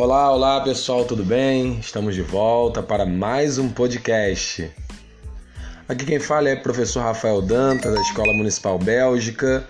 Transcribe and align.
Olá, 0.00 0.32
olá 0.32 0.60
pessoal, 0.62 1.04
tudo 1.04 1.22
bem? 1.22 1.78
Estamos 1.78 2.14
de 2.14 2.22
volta 2.22 2.82
para 2.82 3.04
mais 3.04 3.58
um 3.58 3.68
podcast. 3.68 4.72
Aqui 5.86 6.06
quem 6.06 6.18
fala 6.18 6.48
é 6.48 6.54
o 6.54 6.62
professor 6.62 7.02
Rafael 7.02 7.42
Dantas, 7.42 7.92
da 7.92 8.00
Escola 8.00 8.32
Municipal 8.32 8.78
Bélgica. 8.78 9.62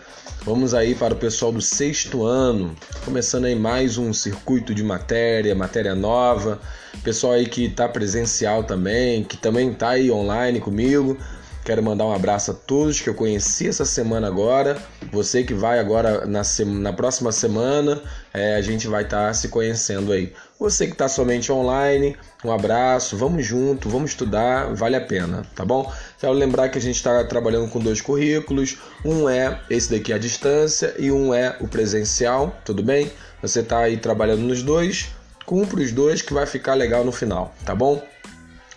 Vamos 0.44 0.72
aí 0.72 0.94
para 0.94 1.14
o 1.14 1.16
pessoal 1.16 1.50
do 1.50 1.60
sexto 1.60 2.24
ano, 2.24 2.76
começando 3.04 3.46
aí 3.46 3.56
mais 3.56 3.98
um 3.98 4.12
circuito 4.12 4.72
de 4.72 4.84
matéria, 4.84 5.52
matéria 5.52 5.96
nova. 5.96 6.60
Pessoal 7.02 7.32
aí 7.32 7.46
que 7.46 7.64
está 7.64 7.88
presencial 7.88 8.62
também, 8.62 9.24
que 9.24 9.36
também 9.36 9.72
está 9.72 9.88
aí 9.88 10.12
online 10.12 10.60
comigo. 10.60 11.18
Quero 11.64 11.82
mandar 11.82 12.06
um 12.06 12.12
abraço 12.12 12.52
a 12.52 12.54
todos 12.54 13.00
que 13.00 13.08
eu 13.08 13.14
conheci 13.14 13.68
essa 13.68 13.84
semana 13.84 14.28
agora. 14.28 14.80
Você 15.12 15.42
que 15.42 15.54
vai 15.54 15.80
agora 15.80 16.24
na, 16.24 16.42
na 16.66 16.92
próxima 16.92 17.32
semana, 17.32 18.00
é, 18.32 18.54
a 18.56 18.62
gente 18.62 18.86
vai 18.86 19.02
estar 19.02 19.28
tá 19.28 19.34
se 19.34 19.48
conhecendo 19.48 20.12
aí. 20.12 20.32
Você 20.58 20.86
que 20.86 20.92
está 20.92 21.08
somente 21.08 21.50
online, 21.50 22.16
um 22.44 22.52
abraço, 22.52 23.16
vamos 23.16 23.44
junto, 23.44 23.88
vamos 23.88 24.10
estudar, 24.10 24.74
vale 24.74 24.96
a 24.96 25.00
pena, 25.00 25.42
tá 25.54 25.64
bom? 25.64 25.90
Quero 26.18 26.32
lembrar 26.32 26.68
que 26.68 26.78
a 26.78 26.80
gente 26.80 26.96
está 26.96 27.24
trabalhando 27.24 27.68
com 27.68 27.78
dois 27.78 28.00
currículos, 28.00 28.78
um 29.04 29.28
é 29.28 29.60
esse 29.68 29.90
daqui 29.90 30.12
à 30.12 30.18
distância 30.18 30.94
e 30.98 31.10
um 31.10 31.34
é 31.34 31.56
o 31.60 31.68
presencial, 31.68 32.54
tudo 32.64 32.82
bem? 32.82 33.10
Você 33.42 33.60
está 33.60 33.80
aí 33.80 33.96
trabalhando 33.96 34.42
nos 34.42 34.62
dois, 34.62 35.08
cumpre 35.46 35.82
os 35.82 35.92
dois 35.92 36.22
que 36.22 36.32
vai 36.32 36.46
ficar 36.46 36.74
legal 36.74 37.04
no 37.04 37.12
final, 37.12 37.54
tá 37.64 37.74
bom? 37.74 38.02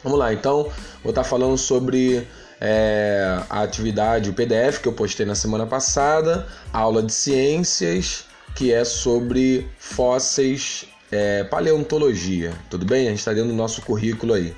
Vamos 0.03 0.19
lá, 0.19 0.33
então, 0.33 0.63
vou 1.03 1.11
estar 1.11 1.23
tá 1.23 1.23
falando 1.23 1.57
sobre 1.57 2.27
é, 2.59 3.39
a 3.49 3.61
atividade, 3.61 4.29
o 4.29 4.33
PDF 4.33 4.79
que 4.81 4.87
eu 4.87 4.93
postei 4.93 5.25
na 5.25 5.35
semana 5.35 5.65
passada, 5.65 6.47
aula 6.71 7.03
de 7.03 7.11
ciências, 7.11 8.25
que 8.55 8.73
é 8.73 8.83
sobre 8.83 9.67
fósseis, 9.77 10.85
é, 11.11 11.43
paleontologia. 11.43 12.53
Tudo 12.69 12.85
bem? 12.85 13.07
A 13.07 13.09
gente 13.09 13.19
está 13.19 13.33
dentro 13.33 13.49
do 13.49 13.55
nosso 13.55 13.81
currículo 13.81 14.33
aí. 14.33 14.55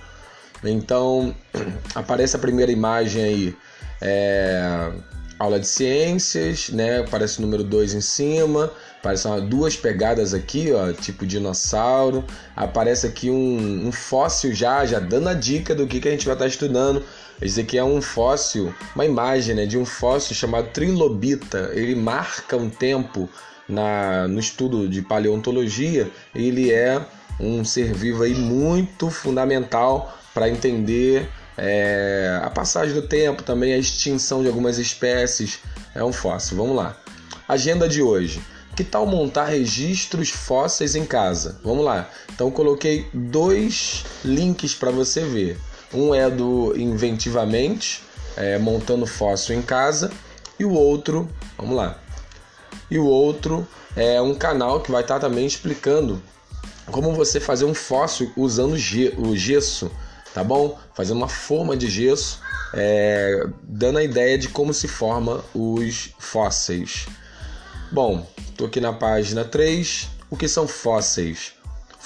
Então, 0.64 1.36
aparece 1.94 2.36
a 2.36 2.40
primeira 2.40 2.72
imagem 2.72 3.24
aí, 3.24 3.56
é, 4.02 4.92
aula 5.38 5.60
de 5.60 5.68
ciências, 5.68 6.70
né? 6.70 7.00
Aparece 7.00 7.40
o 7.40 7.42
número 7.42 7.64
2 7.64 7.94
em 7.94 8.02
cima, 8.02 8.72
aparecem 9.00 9.48
duas 9.48 9.76
pegadas 9.76 10.34
aqui, 10.34 10.72
ó, 10.72 10.92
tipo 10.94 11.26
dinossauro. 11.26 12.24
Aparece 12.56 13.06
aqui 13.08 13.30
um, 13.30 13.88
um, 13.88 13.92
fóssil 13.92 14.54
já, 14.54 14.86
já 14.86 15.00
dando 15.00 15.30
a 15.30 15.34
dica 15.34 15.76
do 15.76 15.86
que, 15.86 16.00
que 16.00 16.08
a 16.08 16.12
gente 16.12 16.26
vai 16.26 16.36
estar 16.36 16.46
tá 16.46 16.50
estudando 16.50 17.04
esse 17.42 17.60
aqui 17.60 17.78
é 17.78 17.84
um 17.84 18.02
fóssil, 18.02 18.74
uma 18.96 19.06
imagem 19.06 19.56
né, 19.56 19.66
de 19.66 19.78
um 19.78 19.86
fóssil 19.86 20.34
chamado 20.34 20.70
Trilobita. 20.70 21.72
Ele 21.74 21.94
marca 21.94 22.56
um 22.56 22.70
tempo 22.70 23.30
na, 23.68 24.28
no 24.28 24.40
estudo 24.40 24.88
de 24.88 25.02
paleontologia. 25.02 26.10
Ele 26.34 26.72
é 26.72 27.02
um 27.40 27.64
ser 27.66 27.94
vivo 27.94 28.24
aí 28.24 28.34
muito 28.34 29.10
fundamental 29.10 30.18
para 30.34 30.50
entender 30.50 31.30
é, 31.58 32.40
a 32.44 32.50
passagem 32.50 32.94
do 32.94 33.02
tempo, 33.02 33.44
também 33.44 33.74
a 33.74 33.78
extinção 33.78 34.42
de 34.42 34.48
algumas 34.48 34.78
espécies. 34.78 35.60
É 35.94 36.04
um 36.04 36.12
fóssil. 36.12 36.58
Vamos 36.58 36.76
lá. 36.76 36.98
Agenda 37.48 37.88
de 37.88 38.02
hoje. 38.02 38.42
Que 38.76 38.84
tal 38.84 39.06
montar 39.06 39.46
registros 39.46 40.30
fósseis 40.30 40.96
em 40.96 41.06
casa? 41.06 41.60
Vamos 41.64 41.86
lá. 41.86 42.10
Então 42.34 42.52
coloquei 42.52 43.08
dois 43.14 44.04
links 44.24 44.76
para 44.76 44.92
você 44.92 45.22
ver. 45.22 45.58
Um 45.94 46.14
é 46.14 46.30
do 46.30 46.74
Inventivamente, 46.76 48.04
é, 48.36 48.58
montando 48.58 49.06
fóssil 49.06 49.56
em 49.56 49.62
casa, 49.62 50.12
e 50.60 50.66
o 50.66 50.72
outro, 50.72 51.30
vamos 51.58 51.78
lá. 51.78 51.98
E 52.90 52.98
o 53.00 53.06
outro 53.06 53.68
é 53.96 54.22
um 54.22 54.36
canal 54.36 54.82
que 54.82 54.92
vai 54.92 55.02
estar 55.02 55.20
também 55.20 55.46
explicando 55.46 56.22
como 56.92 57.14
você 57.14 57.40
fazer 57.40 57.66
um 57.66 57.74
fóssil 57.74 58.32
usando 58.38 58.74
o 59.18 59.36
gesso, 59.36 59.92
tá 60.34 60.44
bom? 60.44 60.78
Fazer 60.94 61.14
uma 61.14 61.28
forma 61.28 61.76
de 61.76 61.90
gesso, 61.90 62.40
é, 62.74 63.48
dando 63.64 63.98
a 63.98 64.04
ideia 64.04 64.38
de 64.38 64.48
como 64.50 64.74
se 64.74 64.88
forma 64.88 65.44
os 65.54 66.14
fósseis. 66.20 67.08
Bom, 67.92 68.28
estou 68.50 68.68
aqui 68.68 68.80
na 68.80 68.94
página 68.94 69.44
3. 69.44 70.10
O 70.30 70.38
que 70.38 70.48
são 70.48 70.68
fósseis? 70.68 71.54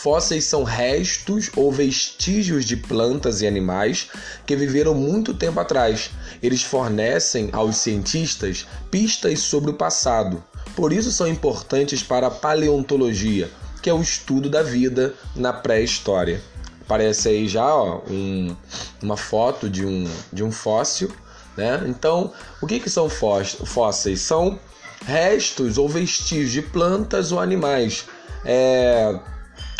Fósseis 0.01 0.45
são 0.45 0.63
restos 0.63 1.49
ou 1.57 1.69
vestígios 1.73 2.63
de 2.63 2.77
plantas 2.77 3.41
e 3.41 3.47
animais 3.47 4.07
que 4.45 4.55
viveram 4.55 4.95
muito 4.95 5.33
tempo 5.33 5.59
atrás. 5.59 6.09
Eles 6.41 6.63
fornecem 6.63 7.49
aos 7.51 7.75
cientistas 7.75 8.65
pistas 8.89 9.39
sobre 9.39 9.71
o 9.71 9.73
passado. 9.73 10.41
Por 10.73 10.93
isso 10.93 11.11
são 11.11 11.27
importantes 11.27 12.01
para 12.01 12.27
a 12.27 12.31
paleontologia, 12.31 13.51
que 13.81 13.89
é 13.89 13.93
o 13.93 14.01
estudo 14.01 14.49
da 14.49 14.63
vida 14.63 15.13
na 15.35 15.51
pré-história. 15.51 16.41
Aparece 16.79 17.27
aí 17.27 17.45
já 17.49 17.75
ó, 17.75 17.99
um, 18.09 18.55
uma 19.03 19.17
foto 19.17 19.69
de 19.69 19.85
um, 19.85 20.09
de 20.31 20.45
um 20.45 20.51
fóssil. 20.51 21.11
Né? 21.57 21.83
Então, 21.87 22.31
o 22.61 22.67
que, 22.67 22.79
que 22.79 22.89
são 22.89 23.09
fósseis? 23.09 24.21
São 24.21 24.57
restos 25.05 25.77
ou 25.77 25.89
vestígios 25.89 26.53
de 26.53 26.61
plantas 26.61 27.33
ou 27.33 27.39
animais. 27.41 28.05
É, 28.45 29.19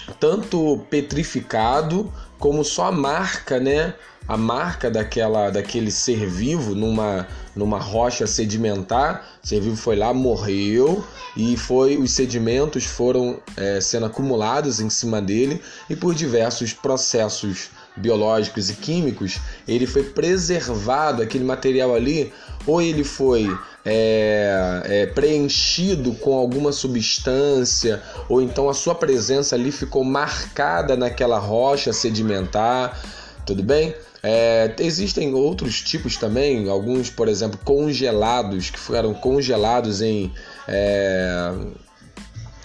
tanto 0.10 0.80
petrificado 0.90 2.12
como 2.38 2.64
só 2.64 2.86
a 2.86 2.92
marca, 2.92 3.60
né? 3.60 3.94
A 4.28 4.38
marca 4.38 4.92
daquela, 4.92 5.50
daquele 5.50 5.90
ser 5.90 6.28
vivo 6.28 6.76
numa, 6.76 7.28
numa 7.56 7.80
rocha 7.80 8.28
sedimentar. 8.28 9.26
O 9.44 9.48
ser 9.48 9.60
vivo 9.60 9.76
foi 9.76 9.96
lá, 9.96 10.14
morreu 10.14 11.04
e 11.36 11.58
foi 11.58 11.98
os 11.98 12.12
sedimentos 12.12 12.86
foram 12.86 13.40
é, 13.58 13.82
sendo 13.82 14.06
acumulados 14.06 14.80
em 14.80 14.90
cima 14.90 15.22
dele 15.22 15.62
e 15.90 15.96
por 15.96 16.14
diversos 16.14 16.74
processos 16.74 17.72
biológicos 18.00 18.70
e 18.70 18.74
químicos, 18.74 19.40
ele 19.68 19.86
foi 19.86 20.04
preservado, 20.04 21.22
aquele 21.22 21.44
material 21.44 21.94
ali, 21.94 22.32
ou 22.70 22.82
ele 22.82 23.04
foi 23.04 23.50
é, 23.84 24.82
é, 24.86 25.06
preenchido 25.08 26.14
com 26.14 26.38
alguma 26.38 26.72
substância, 26.72 28.02
ou 28.28 28.42
então 28.42 28.70
a 28.70 28.74
sua 28.76 28.94
presença 28.94 29.56
ali 29.56 29.72
ficou 29.72 30.04
marcada 30.04 30.96
naquela 30.96 31.40
rocha 31.40 31.92
sedimentar, 31.92 33.02
tudo 33.44 33.64
bem? 33.64 33.96
É, 34.22 34.76
existem 34.80 35.34
outros 35.34 35.82
tipos 35.82 36.16
também, 36.18 36.70
alguns, 36.70 37.10
por 37.10 37.28
exemplo, 37.28 37.60
congelados, 37.64 38.70
que 38.70 38.78
foram 38.78 39.14
congelados 39.16 40.02
em, 40.02 40.32
é, 40.68 41.52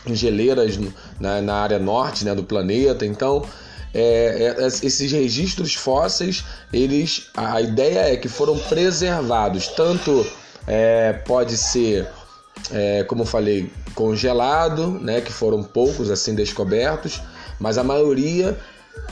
em 0.04 0.14
geleiras 0.14 0.78
na, 1.19 1.41
na, 1.41 1.54
área 1.54 1.78
norte 1.78 2.25
né, 2.25 2.34
do 2.34 2.44
planeta. 2.44 3.06
Então, 3.06 3.47
é, 3.94 4.56
é, 4.59 4.66
esses 4.66 5.12
registros 5.12 5.75
fósseis, 5.75 6.44
eles, 6.72 7.28
a 7.37 7.60
ideia 7.60 8.12
é 8.12 8.16
que 8.16 8.28
foram 8.28 8.59
preservados. 8.59 9.69
Tanto 9.69 10.27
é, 10.66 11.12
pode 11.12 11.56
ser, 11.56 12.09
é, 12.72 13.05
como 13.05 13.25
falei, 13.25 13.71
congelado, 13.94 14.99
né, 15.00 15.21
que 15.21 15.32
foram 15.32 15.62
poucos 15.62 16.10
assim 16.10 16.34
descobertos, 16.34 17.22
mas 17.60 17.78
a 17.78 17.84
maioria 17.84 18.59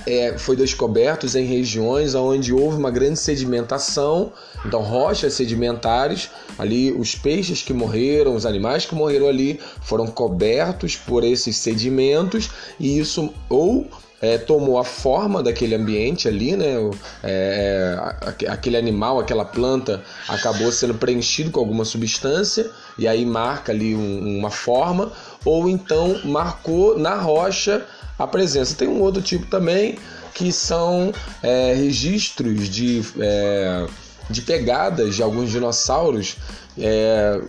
é, 0.07 0.37
foi 0.37 0.57
descobertos 0.57 1.35
em 1.35 1.45
regiões 1.45 2.15
onde 2.15 2.53
houve 2.53 2.77
uma 2.77 2.91
grande 2.91 3.19
sedimentação, 3.19 4.33
então 4.65 4.83
rochas 4.83 5.35
sedimentares, 5.35 6.31
ali 6.59 6.93
os 6.93 7.15
peixes 7.15 7.63
que 7.63 7.73
morreram, 7.73 8.35
os 8.35 8.47
animais 8.47 8.85
que 8.85 8.95
morreram 8.95 9.29
ali 9.29 9.61
foram 9.81 10.07
cobertos 10.07 10.97
por 10.97 11.25
esses 11.25 11.57
sedimentos. 11.57 12.51
E 12.79 12.99
isso 12.99 13.33
ou 13.49 13.87
é, 14.21 14.39
tomou 14.39 14.79
a 14.79 14.85
forma 14.85 15.43
daquele 15.43 15.75
ambiente 15.75 16.29
ali, 16.29 16.57
né? 16.57 16.77
É, 17.25 18.15
é 18.41 18.49
aquele 18.49 18.77
animal, 18.77 19.19
aquela 19.19 19.45
planta 19.45 20.01
acabou 20.29 20.71
sendo 20.71 20.95
preenchido 20.95 21.51
com 21.51 21.59
alguma 21.59 21.85
substância 21.85 22.71
e 22.97 23.09
aí 23.09 23.27
marca 23.27 23.73
ali 23.73 23.97
um, 23.97 24.39
uma 24.39 24.51
forma, 24.51 25.11
ou 25.45 25.69
então 25.69 26.21
marcou 26.25 26.97
na 26.97 27.17
rocha 27.17 27.85
a 28.19 28.27
presença. 28.27 28.75
Tem 28.75 28.89
um 28.89 29.01
outro 29.01 29.23
tipo 29.23 29.47
também 29.47 29.99
que 30.35 30.53
são 30.53 31.13
é, 31.43 31.75
registros 31.75 32.69
de, 32.69 33.03
é, 33.19 33.87
de 34.31 34.43
pegadas 34.43 35.17
de 35.17 35.23
alguns 35.23 35.51
dinossauros 35.51 36.37
é, 36.79 37.41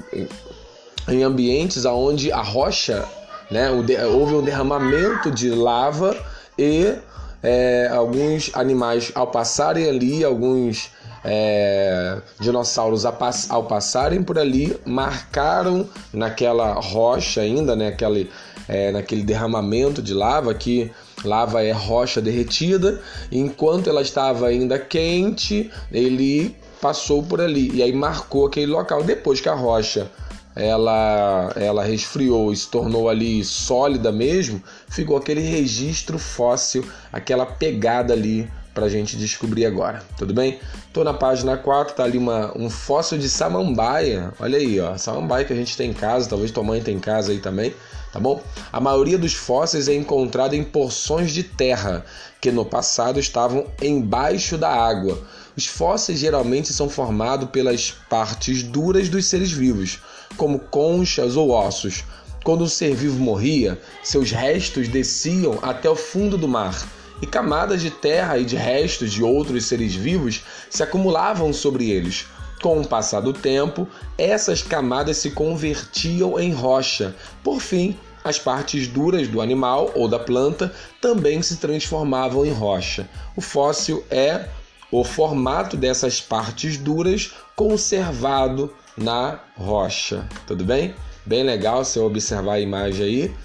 em 1.08 1.24
ambientes 1.24 1.86
onde 1.86 2.32
a 2.32 2.42
rocha, 2.42 3.06
né, 3.50 3.70
houve 3.70 4.36
um 4.36 4.42
derramamento 4.42 5.32
de 5.32 5.50
lava 5.50 6.16
e 6.58 6.94
é, 7.42 7.90
alguns 7.92 8.50
animais 8.54 9.12
ao 9.14 9.28
passarem 9.28 9.90
ali, 9.90 10.24
alguns 10.24 10.90
é, 11.24 12.18
dinossauros 12.40 13.06
ao 13.06 13.64
passarem 13.64 14.22
por 14.22 14.38
ali, 14.38 14.78
marcaram 14.86 15.88
naquela 16.12 16.74
rocha 16.74 17.42
ainda, 17.42 17.76
né, 17.76 17.88
aquele, 17.88 18.30
é, 18.68 18.92
naquele 18.92 19.24
derramamento 19.24 20.02
de 20.02 20.14
lava, 20.14 20.54
que 20.54 20.92
lava 21.24 21.64
é 21.64 21.72
rocha 21.72 22.22
derretida, 22.22 23.02
enquanto 23.32 23.90
ela 23.90 24.02
estava 24.02 24.48
ainda 24.48 24.78
quente, 24.78 25.72
ele 25.92 26.56
passou 26.82 27.24
por 27.24 27.40
ali 27.40 27.72
e 27.74 27.82
aí 27.82 27.94
marcou 27.94 28.46
aquele 28.46 28.66
local. 28.66 29.04
Depois 29.04 29.40
que 29.40 29.48
a 29.48 29.54
rocha 29.54 30.12
ela, 30.56 31.52
ela 31.56 31.84
resfriou 31.84 32.52
e 32.52 32.56
se 32.56 32.68
tornou 32.68 33.10
ali 33.10 33.44
sólida 33.44 34.12
mesmo, 34.12 34.62
ficou 34.90 35.18
aquele 35.18 35.42
registro 35.42 36.20
fóssil, 36.20 36.86
aquela 37.12 37.46
pegada 37.46 38.14
ali 38.14 38.50
para 38.74 38.86
a 38.86 38.90
gente 38.90 39.16
descobrir 39.16 39.66
agora, 39.66 40.04
tudo 40.18 40.34
bem? 40.34 40.60
Tô 40.92 41.04
na 41.04 41.14
página 41.14 41.56
4, 41.56 41.96
tá 41.96 42.04
ali 42.04 42.18
uma, 42.18 42.58
um 42.58 42.70
fóssil 42.70 43.18
de 43.18 43.30
samambaia, 43.30 44.34
olha 44.40 44.58
aí, 44.58 44.80
ó, 44.80 44.98
samambaia 44.98 45.46
que 45.46 45.54
a 45.54 45.56
gente 45.56 45.78
tem 45.78 45.92
em 45.92 45.94
casa, 45.94 46.28
talvez 46.28 46.50
tua 46.52 46.64
mãe 46.64 46.82
tem 46.82 46.96
em 46.96 47.00
casa 47.00 47.32
aí 47.32 47.40
também, 47.40 47.74
tá 48.12 48.20
bom? 48.20 48.42
A 48.72 48.80
maioria 48.80 49.18
dos 49.18 49.34
fósseis 49.34 49.88
é 49.88 49.94
encontrada 49.94 50.56
em 50.56 50.64
porções 50.64 51.32
de 51.32 51.44
terra 51.44 52.04
que 52.42 52.52
no 52.52 52.66
passado 52.66 53.20
estavam 53.20 53.68
embaixo 53.82 54.58
da 54.58 54.70
água. 54.70 55.22
Os 55.56 55.68
fósseis 55.68 56.18
geralmente 56.18 56.74
são 56.74 56.90
formados 56.90 57.50
pelas 57.52 57.92
partes 58.10 58.64
duras 58.64 59.08
dos 59.08 59.26
seres 59.28 59.52
vivos, 59.52 60.00
como 60.36 60.58
conchas 60.58 61.36
ou 61.36 61.52
ossos. 61.52 62.04
Quando 62.44 62.64
um 62.64 62.68
ser 62.68 62.96
vivo 62.96 63.20
morria, 63.20 63.80
seus 64.04 64.32
restos 64.32 64.88
desciam 64.88 65.60
até 65.62 65.90
o 65.90 65.96
fundo 65.96 66.38
do 66.38 66.48
mar 66.48 66.84
e 67.24 67.26
camadas 67.26 67.82
de 67.82 67.90
terra 67.90 68.38
e 68.38 68.44
de 68.44 68.58
restos 68.58 69.14
de 69.14 69.24
outros 69.24 69.64
seres 69.66 69.96
vivos 69.96 70.44
se 70.70 70.84
acumulavam 70.84 71.54
sobre 71.54 71.90
eles. 71.90 72.26
Com 72.62 72.82
o 72.82 72.86
passar 72.86 73.22
do 73.22 73.32
tempo, 73.32 73.88
essas 74.18 74.62
camadas 74.62 75.18
se 75.18 75.32
convertiam 75.32 76.38
em 76.38 76.52
rocha. 76.52 77.16
Por 77.42 77.62
fim, 77.62 77.98
as 78.26 78.38
partes 78.38 78.90
duras 78.90 79.30
do 79.30 79.40
animal 79.40 79.90
ou 79.96 80.10
da 80.10 80.20
planta 80.20 80.74
também 81.00 81.42
se 81.42 81.56
transformavam 81.56 82.46
em 82.46 82.52
rocha. 82.52 83.08
O 83.38 83.42
fóssil 83.42 84.04
é 84.12 84.50
o 84.92 85.06
formato 85.06 85.78
dessas 85.78 86.20
partes 86.20 86.78
duras 86.78 87.32
conservado 87.56 88.74
na 88.98 89.40
rocha. 89.56 90.28
Tudo 90.46 90.66
bem? 90.66 90.94
Bem 91.26 91.44
legal 91.44 91.84
eu 91.96 92.06
observar 92.06 92.56
a 92.56 92.60
imagem 92.60 93.06
aí. 93.06 93.36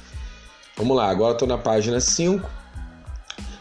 Vamos 0.77 0.97
lá, 0.97 1.09
agora 1.09 1.35
estou 1.35 1.47
na 1.47 1.59
página 1.59 2.01
5. 2.01 2.58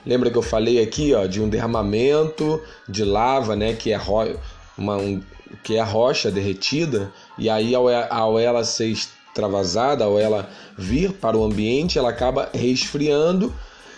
Lembra 0.07 0.31
que 0.31 0.37
eu 0.37 0.41
falei 0.41 0.81
aqui 0.81 1.13
ó, 1.13 1.25
de 1.25 1.41
um 1.41 1.49
derramamento 1.49 2.61
de 2.87 3.03
lava, 3.03 3.57
né, 3.57 3.73
que 3.73 3.91
é, 3.91 3.97
ro 3.97 4.39
uma, 4.77 4.95
um, 4.95 5.21
que 5.61 5.75
é 5.75 5.83
rocha 5.83 6.31
derretida, 6.31 7.11
e 7.37 7.49
aí 7.49 7.75
ao, 7.75 7.89
ao 7.89 8.39
ela 8.39 8.63
ser 8.63 8.87
extravasada, 8.87 10.05
ao 10.05 10.17
ela 10.17 10.49
vir 10.77 11.11
para 11.11 11.37
o 11.37 11.43
ambiente, 11.43 11.99
ela 11.99 12.09
acaba 12.09 12.49
resfriando, 12.53 13.53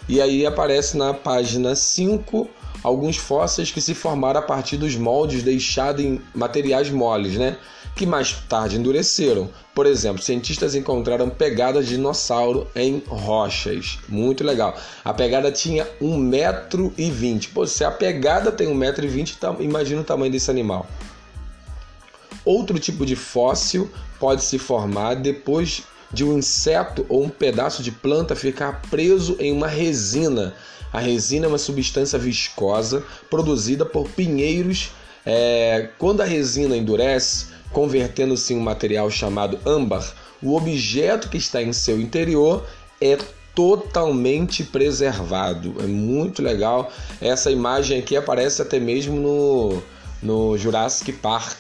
e 0.08 0.20
aí 0.20 0.48
aparece 0.48 0.98
na 0.98 1.14
página 1.14 1.76
5 1.76 2.50
alguns 2.84 3.18
fósseis 3.18 3.70
que 3.70 3.80
se 3.80 3.94
formaram 3.94 4.40
a 4.40 4.44
partir 4.44 4.78
dos 4.78 4.96
moldes 4.96 5.44
deixados 5.44 6.04
em 6.04 6.20
materiais 6.34 6.90
moles, 6.90 7.36
né? 7.36 7.58
Que 8.00 8.06
mais 8.06 8.32
tarde 8.48 8.78
endureceram. 8.78 9.50
Por 9.76 9.86
exemplo, 9.86 10.24
cientistas 10.24 10.74
encontraram 10.74 11.30
pegadas 11.30 11.86
de 11.86 11.96
dinossauro 11.96 12.66
em 12.74 13.04
rochas. 13.06 14.00
Muito 14.08 14.42
legal. 14.42 14.74
A 15.04 15.14
pegada 15.14 15.52
tinha 15.52 15.86
1,20m. 16.02 17.50
Pô, 17.54 17.68
se 17.68 17.84
a 17.84 17.92
pegada 17.92 18.54
tem 18.54 18.70
1,20m, 18.70 19.36
tá, 19.38 19.54
imagina 19.60 20.00
o 20.00 20.06
tamanho 20.06 20.32
desse 20.32 20.50
animal. 20.50 20.88
Outro 22.46 22.80
tipo 22.80 23.06
de 23.06 23.18
fóssil 23.18 23.92
pode 24.18 24.46
se 24.46 24.58
formar 24.58 25.16
depois 25.16 25.84
de 26.10 26.24
um 26.24 26.38
inseto 26.38 27.06
ou 27.10 27.26
um 27.26 27.30
pedaço 27.30 27.84
de 27.84 27.92
planta 27.92 28.34
ficar 28.34 28.82
preso 28.90 29.36
em 29.42 29.52
uma 29.52 29.68
resina. 29.68 30.54
A 30.94 31.02
resina 31.02 31.48
é 31.48 31.50
uma 31.50 31.58
substância 31.58 32.18
viscosa 32.18 33.04
produzida 33.30 33.86
por 33.86 34.08
pinheiros. 34.08 34.92
É, 35.26 35.90
quando 36.00 36.22
a 36.22 36.26
resina 36.26 36.78
endurece, 36.78 37.59
convertendo-se 37.72 38.54
em 38.54 38.58
um 38.58 38.62
material 38.62 39.10
chamado 39.10 39.60
âmbar, 39.66 40.14
o 40.42 40.56
objeto 40.56 41.30
que 41.30 41.38
está 41.38 41.62
em 41.62 41.74
seu 41.74 42.00
interior 42.00 42.66
é 43.02 43.18
totalmente 43.54 44.64
preservado. 44.64 45.76
É 45.80 45.86
muito 45.86 46.42
legal. 46.42 46.92
Essa 47.20 47.52
imagem 47.52 48.00
aqui 48.00 48.16
aparece 48.16 48.62
até 48.62 48.80
mesmo 48.80 49.20
no, 49.20 49.84
no 50.22 50.58
Jurassic 50.58 51.12
Park. 51.14 51.58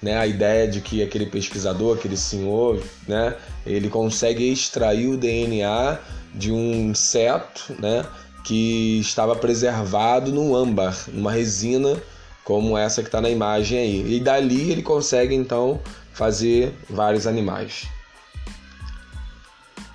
Né, 0.00 0.16
a 0.16 0.28
ideia 0.28 0.68
de 0.68 0.80
que 0.80 1.02
aquele 1.02 1.26
pesquisador, 1.26 1.96
aquele 1.98 2.16
senhor, 2.16 2.80
né, 3.08 3.34
ele 3.66 3.88
consegue 3.88 4.48
extrair 4.48 5.08
o 5.08 5.16
DNA 5.16 5.98
de 6.32 6.52
um 6.52 6.90
inseto 6.90 7.74
né, 7.80 8.06
que 8.44 9.00
estava 9.00 9.34
preservado 9.34 10.30
no 10.30 10.54
âmbar, 10.54 10.96
numa 11.08 11.32
resina 11.32 12.00
como 12.48 12.78
essa 12.78 13.02
que 13.02 13.08
está 13.08 13.20
na 13.20 13.28
imagem 13.28 13.78
aí. 13.78 14.14
E 14.14 14.20
dali 14.20 14.72
ele 14.72 14.82
consegue 14.82 15.34
então 15.34 15.78
fazer 16.14 16.74
vários 16.88 17.26
animais. 17.26 17.86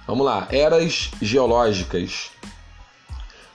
Vamos 0.05 0.23
lá, 0.23 0.47
eras 0.51 1.09
geológicas. 1.19 2.29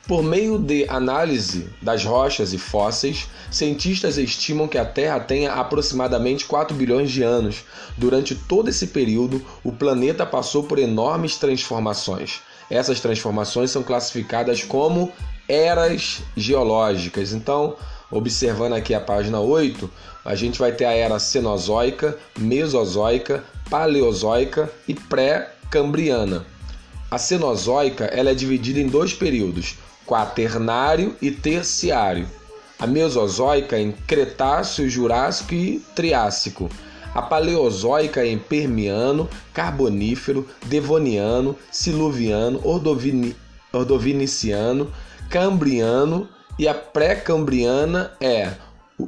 Por 0.09 0.25
meio 0.25 0.59
de 0.59 0.85
análise 0.89 1.69
das 1.81 2.05
rochas 2.05 2.53
e 2.53 2.59
fósseis, 2.59 3.29
cientistas 3.53 4.19
estimam 4.19 4.67
que 4.67 4.79
a 4.79 4.85
Terra 4.85 5.21
tenha 5.21 5.53
aproximadamente 5.53 6.45
4 6.47 6.77
bilhões 6.77 7.13
de 7.13 7.23
anos. 7.23 7.63
Durante 7.97 8.35
todo 8.35 8.69
esse 8.69 8.89
período, 8.89 9.41
o 9.63 9.71
planeta 9.71 10.27
passou 10.27 10.65
por 10.65 10.77
enormes 10.77 11.37
transformações. 11.37 12.41
Essas 12.71 13.01
transformações 13.01 13.71
são 13.71 13.83
classificadas 13.83 14.63
como 14.63 15.13
eras 15.49 16.21
geológicas. 16.37 17.33
Então, 17.33 17.77
Observando 18.11 18.73
aqui 18.73 18.95
a 18.95 19.01
página 19.01 19.39
8, 19.39 19.91
a 20.25 20.35
gente 20.35 20.59
vai 20.59 20.73
ter 20.73 20.87
a 20.87 20.93
era 20.93 21.19
Cenozoica, 21.19 22.17
Mesozoica, 22.39 23.45
Paleozoica 23.69 24.71
e 24.87 24.95
Pré-Cambriana. 24.95 26.47
A 27.11 27.19
Cenozoica 27.19 28.07
ela 28.07 28.31
é 28.31 28.35
dividida 28.35 28.81
em 28.81 28.87
dois 28.87 29.13
períodos, 29.13 29.77
Quaternário 30.07 31.17
e 31.21 31.31
Terciário. 31.31 32.27
A 32.79 32.87
Mesozoica 32.87 33.79
em 33.79 33.93
Cretáceo, 33.93 34.89
Jurássico 34.89 35.53
e 35.53 35.83
Triássico. 35.95 36.71
A 37.15 37.23
Paleozoica 37.23 38.25
em 38.25 38.39
Permiano, 38.39 39.29
Carbonífero, 39.53 40.47
Devoniano, 40.67 41.57
Siluviano, 41.71 42.61
Ordovini, 42.63 43.35
Ordoviniciano, 43.73 44.93
Cambriano 45.31 46.29
e 46.59 46.67
a 46.67 46.75
pré-cambriana 46.75 48.13
é, 48.21 48.53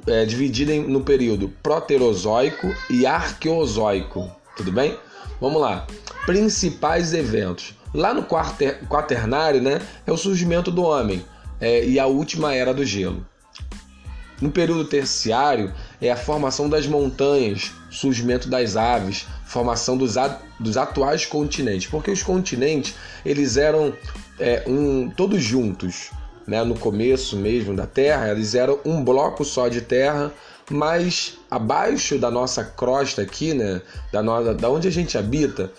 é 0.07 0.25
dividida 0.25 0.73
em, 0.73 0.83
no 0.87 1.01
período 1.03 1.49
proterozoico 1.63 2.75
e 2.89 3.07
arqueozoico. 3.07 4.31
Tudo 4.57 4.73
bem? 4.73 4.97
Vamos 5.41 5.61
lá. 5.61 5.87
Principais 6.27 7.15
eventos. 7.15 7.75
Lá 7.93 8.15
no 8.15 8.23
quater, 8.23 8.87
quaternário, 8.89 9.61
né, 9.61 9.81
é 10.07 10.13
o 10.13 10.17
surgimento 10.17 10.71
do 10.71 10.83
homem 10.83 11.25
é, 11.61 11.85
e 11.85 11.99
a 11.99 12.07
última 12.07 12.55
era 12.55 12.73
do 12.73 12.85
gelo. 12.85 13.27
No 14.41 14.51
período 14.51 14.85
terciário 14.85 15.73
é 16.01 16.11
a 16.11 16.17
formação 16.17 16.69
das 16.69 16.87
montanhas, 16.87 17.73
surgimento 17.91 18.49
das 18.49 18.77
aves, 18.77 19.27
formação 19.45 19.97
dos, 19.97 20.15
dos 20.59 20.77
atuais 20.77 21.27
continentes, 21.27 21.87
porque 21.89 22.11
os 22.11 22.23
continentes 22.23 22.95
eles 23.25 23.57
eram 23.57 23.93
é, 24.39 24.65
um, 24.67 25.11
todos 25.11 25.43
juntos 25.43 26.11
né, 26.47 26.65
no 26.65 26.75
começo 26.75 27.37
mesmo 27.37 27.75
da 27.77 27.87
Terra, 27.87 28.31
eles 28.31 28.55
eram 28.55 28.79
um 28.85 29.05
bloco 29.05 29.45
só 29.45 29.69
de 29.69 29.83
terra, 29.83 30.33
mas 30.71 31.39
abaixo 31.51 32.19
da 32.19 32.31
nossa 32.31 32.65
crosta 32.65 33.23
aqui, 33.23 33.53
né, 33.53 33.83
da, 34.13 34.23
nossa, 34.23 34.55
da 34.55 34.71
onde 34.71 34.89
a 34.89 34.91
gente 34.91 35.19
habita, 35.19 35.71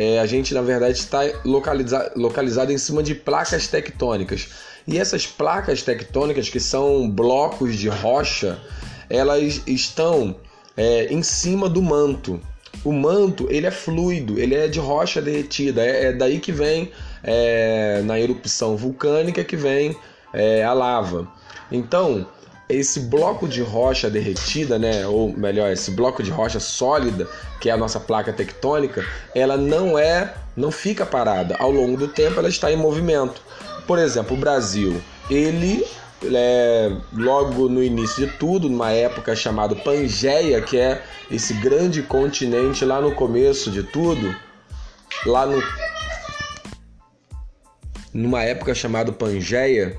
é, 0.00 0.18
a 0.18 0.24
gente 0.24 0.54
na 0.54 0.62
verdade 0.62 0.96
está 0.96 1.20
localiza, 1.44 2.10
localizado 2.16 2.72
em 2.72 2.78
cima 2.78 3.02
de 3.02 3.14
placas 3.14 3.66
tectônicas. 3.66 4.48
E 4.88 4.98
essas 4.98 5.26
placas 5.26 5.82
tectônicas, 5.82 6.48
que 6.48 6.58
são 6.58 7.06
blocos 7.06 7.76
de 7.76 7.90
rocha, 7.90 8.58
elas 9.10 9.60
estão 9.66 10.34
é, 10.74 11.12
em 11.12 11.22
cima 11.22 11.68
do 11.68 11.82
manto. 11.82 12.40
O 12.82 12.94
manto 12.94 13.46
ele 13.50 13.66
é 13.66 13.70
fluido, 13.70 14.40
ele 14.40 14.54
é 14.54 14.68
de 14.68 14.78
rocha 14.78 15.20
derretida. 15.20 15.84
É, 15.84 16.06
é 16.06 16.12
daí 16.14 16.40
que 16.40 16.50
vem 16.50 16.90
é, 17.22 18.00
na 18.02 18.18
erupção 18.18 18.78
vulcânica 18.78 19.44
que 19.44 19.54
vem 19.54 19.94
é, 20.32 20.64
a 20.64 20.72
lava. 20.72 21.28
Então, 21.70 22.26
esse 22.72 23.00
bloco 23.00 23.48
de 23.48 23.62
rocha 23.62 24.08
derretida, 24.08 24.78
né, 24.78 25.06
ou 25.06 25.32
melhor, 25.32 25.70
esse 25.72 25.90
bloco 25.90 26.22
de 26.22 26.30
rocha 26.30 26.60
sólida, 26.60 27.28
que 27.60 27.68
é 27.68 27.72
a 27.72 27.76
nossa 27.76 28.00
placa 28.00 28.32
tectônica, 28.32 29.04
ela 29.34 29.56
não 29.56 29.98
é, 29.98 30.34
não 30.56 30.70
fica 30.70 31.04
parada. 31.04 31.56
Ao 31.58 31.70
longo 31.70 31.96
do 31.96 32.08
tempo, 32.08 32.38
ela 32.38 32.48
está 32.48 32.70
em 32.72 32.76
movimento. 32.76 33.42
Por 33.86 33.98
exemplo, 33.98 34.36
o 34.36 34.40
Brasil, 34.40 35.00
ele 35.30 35.84
é, 36.24 36.92
logo 37.12 37.68
no 37.68 37.82
início 37.82 38.26
de 38.26 38.32
tudo, 38.34 38.68
numa 38.68 38.90
época 38.90 39.34
chamada 39.34 39.74
Pangeia, 39.74 40.60
que 40.60 40.78
é 40.78 41.02
esse 41.30 41.54
grande 41.54 42.02
continente 42.02 42.84
lá 42.84 43.00
no 43.00 43.14
começo 43.14 43.70
de 43.70 43.82
tudo, 43.82 44.34
lá 45.26 45.46
no 45.46 45.62
numa 48.12 48.42
época 48.42 48.74
chamada 48.74 49.12
Pangeia, 49.12 49.96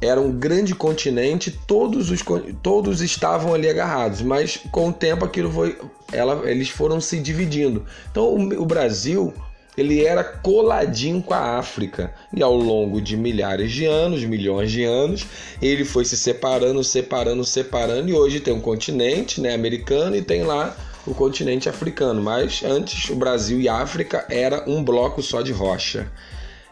era 0.00 0.20
um 0.20 0.32
grande 0.32 0.74
continente, 0.74 1.50
todos, 1.66 2.10
os, 2.10 2.22
todos 2.62 3.02
estavam 3.02 3.52
ali 3.52 3.68
agarrados, 3.68 4.22
mas 4.22 4.58
com 4.70 4.88
o 4.88 4.92
tempo 4.92 5.24
aquilo 5.24 5.52
foi, 5.52 5.78
ela, 6.10 6.48
eles 6.50 6.70
foram 6.70 7.00
se 7.00 7.18
dividindo. 7.18 7.84
Então 8.10 8.24
o, 8.34 8.62
o 8.62 8.64
Brasil 8.64 9.32
ele 9.76 10.04
era 10.04 10.24
coladinho 10.24 11.22
com 11.22 11.34
a 11.34 11.58
África 11.58 12.12
e 12.34 12.42
ao 12.42 12.54
longo 12.54 13.00
de 13.00 13.16
milhares 13.16 13.70
de 13.70 13.84
anos, 13.84 14.24
milhões 14.24 14.70
de 14.70 14.84
anos, 14.84 15.26
ele 15.60 15.84
foi 15.84 16.04
se 16.04 16.16
separando, 16.16 16.82
separando, 16.82 17.44
separando 17.44 18.08
e 18.08 18.12
hoje 18.12 18.40
tem 18.40 18.52
um 18.52 18.60
continente, 18.60 19.40
né, 19.40 19.54
americano 19.54 20.16
e 20.16 20.22
tem 20.22 20.42
lá 20.42 20.76
o 21.06 21.14
continente 21.14 21.68
africano. 21.68 22.22
Mas 22.22 22.62
antes 22.64 23.08
o 23.10 23.14
Brasil 23.14 23.60
e 23.60 23.68
a 23.68 23.76
África 23.76 24.26
era 24.28 24.64
um 24.68 24.82
bloco 24.82 25.22
só 25.22 25.40
de 25.40 25.52
rocha 25.52 26.10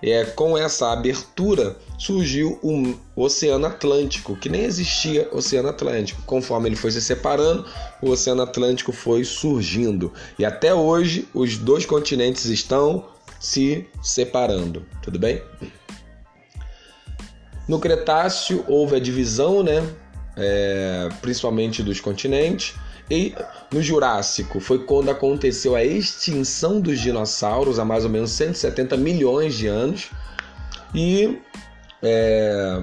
é, 0.02 0.24
com 0.24 0.56
essa 0.56 0.92
abertura 0.92 1.76
surgiu 1.98 2.58
o 2.62 2.94
Oceano 3.16 3.66
Atlântico, 3.66 4.36
que 4.36 4.48
nem 4.48 4.62
existia 4.62 5.28
Oceano 5.32 5.68
Atlântico. 5.68 6.22
Conforme 6.22 6.68
ele 6.68 6.76
foi 6.76 6.90
se 6.90 7.02
separando, 7.02 7.66
o 8.00 8.10
Oceano 8.10 8.42
Atlântico 8.42 8.92
foi 8.92 9.24
surgindo. 9.24 10.12
E 10.38 10.44
até 10.44 10.72
hoje 10.72 11.28
os 11.34 11.56
dois 11.56 11.84
continentes 11.84 12.44
estão 12.44 13.06
se 13.40 13.86
separando. 14.02 14.86
Tudo 15.02 15.18
bem? 15.18 15.42
No 17.68 17.78
Cretáceo 17.78 18.64
houve 18.66 18.96
a 18.96 19.00
divisão, 19.00 19.62
né? 19.62 19.86
É, 20.36 21.08
principalmente 21.20 21.82
dos 21.82 22.00
continentes. 22.00 22.74
E 23.10 23.34
no 23.70 23.82
Jurássico 23.82 24.60
foi 24.60 24.84
quando 24.84 25.10
aconteceu 25.10 25.76
a 25.76 25.84
extinção 25.84 26.80
dos 26.80 27.00
dinossauros 27.00 27.78
há 27.78 27.84
mais 27.84 28.04
ou 28.04 28.10
menos 28.10 28.30
170 28.32 28.96
milhões 28.96 29.54
de 29.54 29.66
anos. 29.66 30.10
E 30.94 31.38
é... 32.02 32.80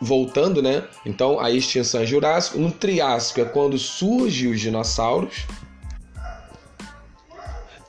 voltando, 0.00 0.60
né? 0.60 0.84
Então 1.06 1.38
a 1.38 1.50
extinção 1.50 2.00
é 2.00 2.06
Jurássico. 2.06 2.58
No 2.58 2.72
Triássico 2.72 3.40
é 3.40 3.44
quando 3.44 3.78
surgem 3.78 4.50
os 4.50 4.60
dinossauros. 4.60 5.46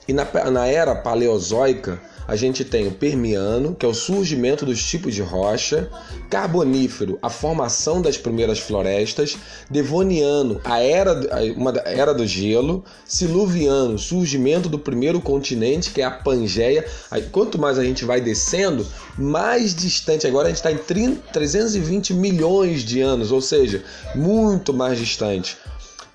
E 0.07 0.13
na, 0.13 0.25
na 0.51 0.67
era 0.67 0.95
Paleozoica 0.95 1.99
a 2.27 2.35
gente 2.35 2.63
tem 2.63 2.87
o 2.87 2.91
Permiano, 2.91 3.75
que 3.75 3.85
é 3.85 3.89
o 3.89 3.93
surgimento 3.93 4.65
dos 4.65 4.83
tipos 4.83 5.13
de 5.13 5.21
rocha, 5.21 5.89
Carbonífero, 6.29 7.19
a 7.21 7.29
formação 7.29 8.01
das 8.01 8.17
primeiras 8.17 8.59
florestas, 8.59 9.37
Devoniano, 9.69 10.61
a 10.63 10.79
era, 10.79 11.13
uma 11.55 11.71
era 11.85 12.13
do 12.13 12.25
gelo, 12.25 12.83
Siluviano, 13.05 13.97
surgimento 13.97 14.69
do 14.69 14.79
primeiro 14.79 15.19
continente, 15.19 15.91
que 15.91 16.01
é 16.01 16.05
a 16.05 16.11
Pangeia. 16.11 16.85
Aí, 17.09 17.23
quanto 17.23 17.59
mais 17.59 17.77
a 17.77 17.83
gente 17.83 18.05
vai 18.05 18.21
descendo, 18.21 18.85
mais 19.17 19.75
distante. 19.75 20.27
Agora 20.27 20.47
a 20.47 20.49
gente 20.49 20.57
está 20.57 20.71
em 20.71 20.77
30, 20.77 21.31
320 21.33 22.13
milhões 22.13 22.81
de 22.81 23.01
anos, 23.01 23.31
ou 23.31 23.41
seja, 23.41 23.83
muito 24.15 24.73
mais 24.73 24.97
distante. 24.97 25.57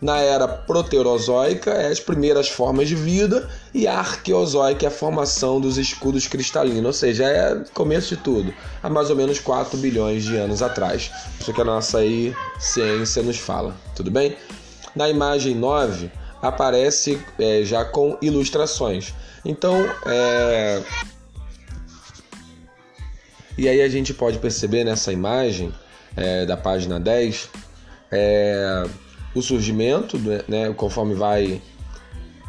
Na 0.00 0.20
era 0.20 0.46
proterozoica, 0.46 1.70
é 1.70 1.88
as 1.88 2.00
primeiras 2.00 2.48
formas 2.48 2.88
de 2.88 2.94
vida, 2.94 3.48
e 3.72 3.86
a 3.86 3.98
arqueozoica 3.98 4.84
é 4.84 4.88
a 4.88 4.90
formação 4.90 5.58
dos 5.58 5.78
escudos 5.78 6.26
cristalinos, 6.26 6.84
ou 6.84 6.92
seja, 6.92 7.24
é 7.24 7.64
começo 7.72 8.14
de 8.14 8.22
tudo, 8.22 8.52
há 8.82 8.90
mais 8.90 9.08
ou 9.08 9.16
menos 9.16 9.38
4 9.38 9.78
bilhões 9.78 10.24
de 10.24 10.36
anos 10.36 10.62
atrás. 10.62 11.10
Isso 11.40 11.52
que 11.52 11.60
a 11.60 11.64
nossa 11.64 11.98
aí, 11.98 12.36
ciência 12.58 13.22
nos 13.22 13.38
fala, 13.38 13.74
tudo 13.94 14.10
bem? 14.10 14.36
Na 14.94 15.08
imagem 15.08 15.54
9, 15.54 16.10
aparece 16.42 17.18
é, 17.38 17.62
já 17.64 17.84
com 17.84 18.18
ilustrações. 18.20 19.14
Então, 19.44 19.76
é... 20.04 20.82
e 23.56 23.66
aí 23.66 23.80
a 23.80 23.88
gente 23.88 24.12
pode 24.12 24.38
perceber 24.38 24.84
nessa 24.84 25.10
imagem 25.10 25.72
é, 26.14 26.44
da 26.44 26.56
página 26.56 27.00
10 27.00 27.48
é, 28.10 28.84
o 29.36 29.42
surgimento, 29.42 30.18
né, 30.48 30.72
conforme 30.74 31.14
vai 31.14 31.60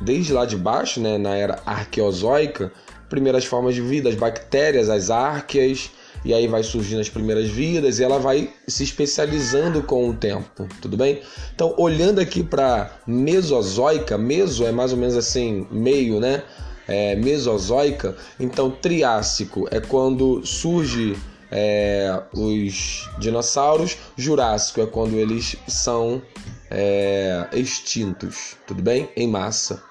desde 0.01 0.32
lá 0.32 0.46
de 0.46 0.56
baixo, 0.56 1.01
né, 1.01 1.17
na 1.17 1.36
era 1.36 1.62
arqueozoica, 1.65 2.72
primeiras 3.10 3.46
formas 3.46 3.75
de 3.75 3.82
vida, 3.82 4.10
as 4.10 4.15
bactérias, 4.15 4.89
as 4.89 5.10
árqueas, 5.10 5.91
e 6.24 6.34
aí 6.34 6.48
vai 6.48 6.63
surgindo 6.63 7.01
as 7.01 7.10
primeiras 7.10 7.48
vidas 7.48 8.00
e 8.00 8.03
ela 8.03 8.20
vai 8.20 8.50
se 8.67 8.84
especializando 8.84 9.84
com 9.84 10.10
o 10.10 10.13
tempo, 10.13 10.67
tudo 10.82 10.98
bem? 10.98 11.22
Então, 11.53 11.74
olhando 11.77 12.20
aqui 12.20 12.44
para 12.44 13.00
Mesozoica, 13.06 14.17
meso 14.17 14.65
é 14.65 14.72
mais 14.72 14.91
ou 14.91 14.98
menos 14.98 15.15
assim, 15.15 15.67
meio, 15.70 16.20
né? 16.20 16.44
É, 16.88 17.17
mesozoica, 17.17 18.15
então 18.39 18.72
Triássico 18.72 19.67
é 19.70 19.82
quando 19.82 20.46
surge 20.46 21.17
é, 21.51 22.22
os 22.34 23.10
dinossauros, 23.20 23.98
Jurássico 24.15 24.79
é 24.79 24.86
quando 24.86 25.15
eles 25.15 25.58
são 25.67 26.22
é, 26.69 27.47
extintos, 27.53 28.57
tudo 28.65 28.81
bem? 28.81 29.09
Em 29.15 29.27
massa. 29.27 29.81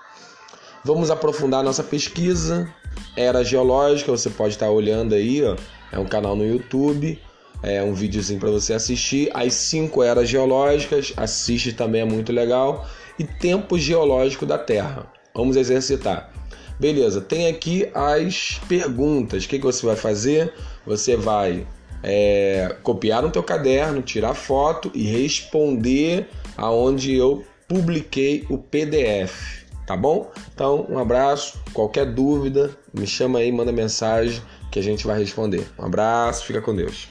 Vamos 0.85 1.11
aprofundar 1.11 1.64
nossa 1.64 1.83
pesquisa. 1.83 2.73
Era 3.16 3.42
geológica, 3.45 4.11
você 4.11 4.30
pode 4.30 4.54
estar 4.54 4.71
olhando 4.71 5.14
aí, 5.14 5.42
ó, 5.42 5.56
é 5.92 5.99
um 5.99 6.06
canal 6.06 6.35
no 6.37 6.47
YouTube, 6.47 7.21
é 7.62 7.83
um 7.83 7.92
videozinho 7.92 8.38
para 8.38 8.50
você 8.50 8.73
assistir. 8.73 9.30
As 9.35 9.54
cinco 9.54 10.02
eras 10.02 10.28
geológicas, 10.28 11.12
assiste 11.16 11.73
também 11.73 12.02
é 12.02 12.04
muito 12.04 12.33
legal. 12.33 12.87
E 13.18 13.25
tempo 13.25 13.78
geológico 13.78 14.45
da 14.47 14.59
Terra. 14.59 15.11
Vamos 15.35 15.56
exercitar. 15.56 16.30
Beleza, 16.78 17.21
tem 17.21 17.49
aqui 17.49 17.88
as 17.95 18.61
perguntas. 18.68 19.45
O 19.45 19.49
que, 19.49 19.59
que 19.59 19.64
você 19.64 19.85
vai 19.85 19.97
fazer? 19.97 20.52
Você 20.85 21.16
vai 21.16 21.66
é, 22.02 22.76
copiar 22.83 23.23
no 23.23 23.30
teu 23.30 23.42
caderno, 23.42 24.02
tirar 24.02 24.35
foto 24.35 24.90
e 24.95 25.02
responder 25.02 26.28
aonde 26.56 27.14
eu 27.14 27.44
publiquei 27.68 28.46
o 28.48 28.58
PDF, 28.58 29.64
tá 29.86 29.96
bom? 29.96 30.30
Então, 30.54 30.86
um 30.88 30.98
abraço, 30.98 31.60
qualquer 31.72 32.06
dúvida, 32.06 32.70
me 32.92 33.06
chama 33.06 33.40
aí, 33.40 33.50
manda 33.50 33.72
mensagem 33.72 34.40
que 34.70 34.78
a 34.78 34.82
gente 34.82 35.06
vai 35.06 35.18
responder. 35.18 35.66
Um 35.78 35.86
abraço, 35.86 36.44
fica 36.44 36.60
com 36.60 36.75
Deus. 36.75 37.08